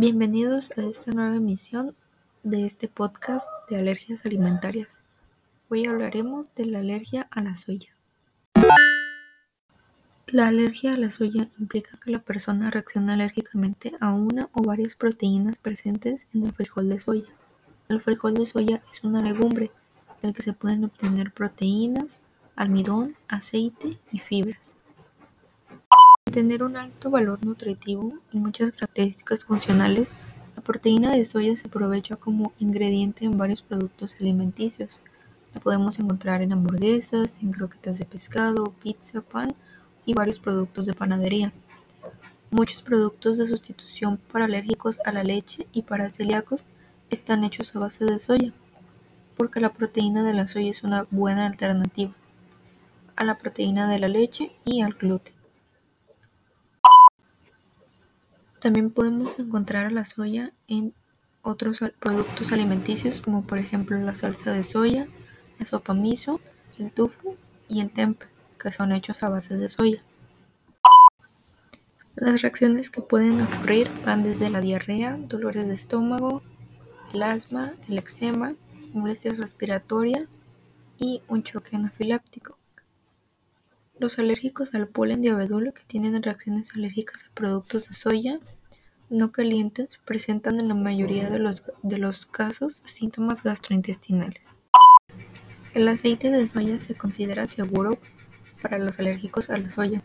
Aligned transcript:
Bienvenidos 0.00 0.70
a 0.78 0.82
esta 0.82 1.10
nueva 1.10 1.34
emisión 1.34 1.96
de 2.44 2.64
este 2.64 2.86
podcast 2.86 3.48
de 3.68 3.78
alergias 3.78 4.24
alimentarias. 4.24 5.02
Hoy 5.70 5.86
hablaremos 5.86 6.54
de 6.54 6.66
la 6.66 6.78
alergia 6.78 7.26
a 7.32 7.40
la 7.40 7.56
soya. 7.56 7.88
La 10.28 10.46
alergia 10.46 10.94
a 10.94 10.96
la 10.96 11.10
soya 11.10 11.48
implica 11.58 11.98
que 11.98 12.12
la 12.12 12.20
persona 12.20 12.70
reacciona 12.70 13.14
alérgicamente 13.14 13.96
a 13.98 14.12
una 14.12 14.48
o 14.52 14.62
varias 14.62 14.94
proteínas 14.94 15.58
presentes 15.58 16.28
en 16.32 16.46
el 16.46 16.52
frijol 16.52 16.88
de 16.88 17.00
soya. 17.00 17.34
El 17.88 18.00
frijol 18.00 18.34
de 18.34 18.46
soya 18.46 18.80
es 18.92 19.02
una 19.02 19.20
legumbre 19.20 19.72
del 20.22 20.32
que 20.32 20.42
se 20.42 20.52
pueden 20.52 20.84
obtener 20.84 21.32
proteínas, 21.32 22.20
almidón, 22.54 23.16
aceite 23.26 23.98
y 24.12 24.20
fibras. 24.20 24.76
Tener 26.32 26.62
un 26.62 26.76
alto 26.76 27.10
valor 27.10 27.44
nutritivo 27.44 28.12
y 28.32 28.38
muchas 28.38 28.72
características 28.72 29.44
funcionales, 29.44 30.12
la 30.54 30.62
proteína 30.62 31.10
de 31.10 31.24
soya 31.24 31.56
se 31.56 31.68
aprovecha 31.68 32.16
como 32.16 32.52
ingrediente 32.58 33.24
en 33.24 33.38
varios 33.38 33.62
productos 33.62 34.16
alimenticios. 34.20 35.00
La 35.54 35.60
podemos 35.60 35.98
encontrar 35.98 36.42
en 36.42 36.52
hamburguesas, 36.52 37.42
en 37.42 37.52
croquetas 37.52 37.98
de 37.98 38.04
pescado, 38.04 38.74
pizza, 38.82 39.22
pan 39.22 39.54
y 40.04 40.12
varios 40.12 40.38
productos 40.38 40.86
de 40.86 40.94
panadería. 40.94 41.52
Muchos 42.50 42.82
productos 42.82 43.38
de 43.38 43.48
sustitución 43.48 44.18
para 44.30 44.44
alérgicos 44.44 44.98
a 45.06 45.12
la 45.12 45.24
leche 45.24 45.66
y 45.72 45.82
para 45.82 46.10
celíacos 46.10 46.64
están 47.10 47.42
hechos 47.42 47.74
a 47.74 47.78
base 47.78 48.04
de 48.04 48.18
soya, 48.18 48.52
porque 49.36 49.60
la 49.60 49.72
proteína 49.72 50.22
de 50.22 50.34
la 50.34 50.46
soya 50.46 50.70
es 50.70 50.82
una 50.82 51.06
buena 51.10 51.46
alternativa 51.46 52.12
a 53.16 53.24
la 53.24 53.36
proteína 53.36 53.90
de 53.90 53.98
la 53.98 54.06
leche 54.06 54.52
y 54.64 54.82
al 54.82 54.92
gluten. 54.92 55.37
También 58.60 58.90
podemos 58.90 59.38
encontrar 59.38 59.92
la 59.92 60.04
soya 60.04 60.52
en 60.66 60.92
otros 61.42 61.80
productos 62.00 62.52
alimenticios 62.52 63.20
como 63.20 63.46
por 63.46 63.58
ejemplo 63.58 63.96
la 63.98 64.14
salsa 64.14 64.52
de 64.52 64.64
soya, 64.64 65.06
la 65.58 65.66
sopa 65.66 65.94
miso, 65.94 66.40
el 66.78 66.92
tofu 66.92 67.36
y 67.68 67.80
el 67.80 67.90
tempeh, 67.90 68.26
que 68.58 68.72
son 68.72 68.92
hechos 68.92 69.22
a 69.22 69.28
base 69.28 69.56
de 69.56 69.68
soya. 69.68 70.02
Las 72.16 72.42
reacciones 72.42 72.90
que 72.90 73.00
pueden 73.00 73.40
ocurrir 73.40 73.88
van 74.04 74.24
desde 74.24 74.50
la 74.50 74.60
diarrea, 74.60 75.16
dolores 75.16 75.68
de 75.68 75.74
estómago, 75.74 76.42
el 77.14 77.22
asma, 77.22 77.74
el 77.88 77.98
eczema, 77.98 78.54
molestias 78.92 79.38
respiratorias 79.38 80.40
y 80.98 81.22
un 81.28 81.44
choque 81.44 81.76
anafiláctico. 81.76 82.58
Los 84.00 84.18
alérgicos 84.18 84.74
al 84.74 84.88
polen 84.88 85.22
de 85.22 85.30
abedul 85.30 85.72
que 85.72 85.84
tienen 85.84 86.20
reacciones 86.22 86.74
alérgicas 86.74 87.24
a 87.24 87.34
productos 87.34 87.88
de 87.88 87.94
soya 87.94 88.40
no 89.10 89.32
calientes 89.32 89.98
presentan 90.04 90.58
en 90.60 90.68
la 90.68 90.74
mayoría 90.74 91.30
de 91.30 91.38
los, 91.98 92.26
casos 92.26 92.82
síntomas 92.84 93.42
gastrointestinales. 93.42 94.56
El 95.74 95.88
aceite 95.88 96.30
de 96.30 96.46
soya 96.46 96.80
se 96.80 96.94
considera 96.94 97.46
seguro 97.46 97.98
para 98.62 98.78
los 98.78 98.98
alérgicos 98.98 99.50
a 99.50 99.58
la 99.58 99.70
soya. 99.70 100.02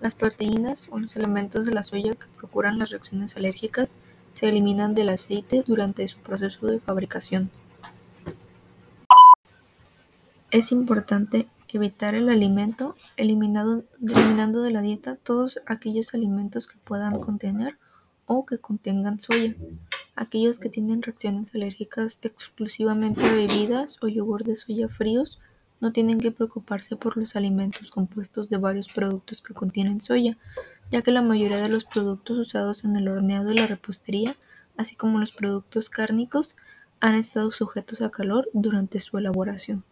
Las 0.00 0.14
proteínas 0.14 0.88
o 0.90 0.98
los 0.98 1.16
elementos 1.16 1.66
de 1.66 1.74
la 1.74 1.82
soya 1.82 2.14
que 2.14 2.26
procuran 2.36 2.78
las 2.78 2.90
reacciones 2.90 3.36
alérgicas 3.36 3.96
se 4.32 4.48
eliminan 4.48 4.94
del 4.94 5.08
aceite 5.08 5.64
durante 5.66 6.06
su 6.08 6.18
proceso 6.18 6.66
de 6.66 6.80
fabricación. 6.80 7.50
Es 10.50 10.72
importante 10.72 11.48
evitar 11.76 12.14
el 12.14 12.28
alimento 12.28 12.94
eliminando 13.16 13.82
de 14.62 14.70
la 14.70 14.80
dieta 14.80 15.16
todos 15.16 15.60
aquellos 15.66 16.14
alimentos 16.14 16.66
que 16.66 16.78
puedan 16.78 17.20
contener 17.20 17.76
o 18.26 18.44
que 18.44 18.58
contengan 18.58 19.20
soya. 19.20 19.54
Aquellos 20.14 20.58
que 20.58 20.68
tienen 20.68 21.02
reacciones 21.02 21.54
alérgicas 21.54 22.18
exclusivamente 22.22 23.24
a 23.24 23.32
bebidas 23.32 23.98
o 24.02 24.08
yogur 24.08 24.44
de 24.44 24.56
soya 24.56 24.88
fríos 24.88 25.38
no 25.80 25.92
tienen 25.92 26.18
que 26.18 26.30
preocuparse 26.30 26.96
por 26.96 27.16
los 27.16 27.36
alimentos 27.36 27.90
compuestos 27.90 28.48
de 28.48 28.56
varios 28.56 28.88
productos 28.88 29.42
que 29.42 29.54
contienen 29.54 30.00
soya, 30.00 30.36
ya 30.90 31.02
que 31.02 31.10
la 31.10 31.22
mayoría 31.22 31.58
de 31.58 31.68
los 31.68 31.84
productos 31.84 32.38
usados 32.38 32.84
en 32.84 32.96
el 32.96 33.08
horneado 33.08 33.52
y 33.52 33.56
la 33.56 33.66
repostería, 33.66 34.34
así 34.76 34.96
como 34.96 35.18
los 35.18 35.32
productos 35.32 35.90
cárnicos, 35.90 36.56
han 37.00 37.14
estado 37.14 37.52
sujetos 37.52 38.00
a 38.00 38.10
calor 38.10 38.48
durante 38.52 39.00
su 39.00 39.18
elaboración. 39.18 39.84